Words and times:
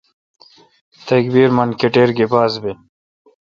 تکبیر 1.07 1.49
من 1.57 1.69
کٹیر 1.79 2.09
گی 2.17 2.25
باز 2.31 2.53
بیل۔ 2.61 2.77